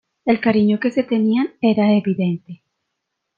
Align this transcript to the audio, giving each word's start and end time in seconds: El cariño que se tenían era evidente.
El 0.25 0.41
cariño 0.41 0.79
que 0.79 0.89
se 0.89 1.03
tenían 1.03 1.53
era 1.61 1.91
evidente. 1.91 2.63